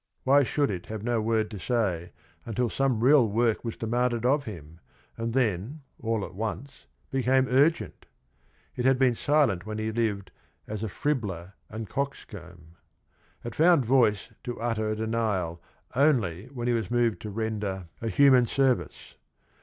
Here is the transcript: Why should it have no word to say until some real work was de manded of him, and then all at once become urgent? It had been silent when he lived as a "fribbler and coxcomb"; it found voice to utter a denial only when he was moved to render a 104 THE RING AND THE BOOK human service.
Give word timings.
Why 0.23 0.41
should 0.41 0.71
it 0.71 0.87
have 0.87 1.03
no 1.03 1.21
word 1.21 1.51
to 1.51 1.59
say 1.59 2.11
until 2.43 2.71
some 2.71 3.01
real 3.01 3.29
work 3.29 3.63
was 3.63 3.77
de 3.77 3.85
manded 3.85 4.25
of 4.25 4.45
him, 4.45 4.79
and 5.15 5.31
then 5.31 5.83
all 6.01 6.25
at 6.25 6.33
once 6.33 6.87
become 7.11 7.45
urgent? 7.47 8.07
It 8.75 8.83
had 8.83 8.97
been 8.97 9.13
silent 9.13 9.67
when 9.67 9.77
he 9.77 9.91
lived 9.91 10.31
as 10.65 10.81
a 10.83 10.89
"fribbler 10.89 11.53
and 11.69 11.87
coxcomb"; 11.87 12.77
it 13.43 13.53
found 13.53 13.85
voice 13.85 14.29
to 14.43 14.59
utter 14.59 14.89
a 14.89 14.95
denial 14.95 15.61
only 15.95 16.47
when 16.47 16.67
he 16.67 16.73
was 16.73 16.89
moved 16.89 17.19
to 17.21 17.29
render 17.29 17.67
a 17.67 17.69
104 17.69 17.75
THE 17.75 17.83
RING 17.83 17.83
AND 17.83 18.01
THE 18.01 18.07
BOOK 18.07 18.17
human 18.17 18.45
service. 18.47 19.15